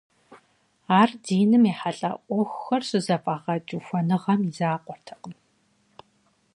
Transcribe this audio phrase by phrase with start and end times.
[0.99, 5.33] Ар диным ехьэлӀа Ӏуэхухэр щызэфӀагъэкӀ ухуэныгъэм и закъуэтэкъым.